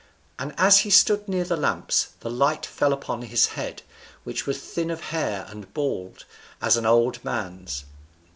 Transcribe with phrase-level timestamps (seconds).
[0.39, 3.83] And as he stood near the lamps, the light fell upon his head,
[4.23, 6.25] which was thin of hair and bald,
[6.59, 7.85] as an old man's.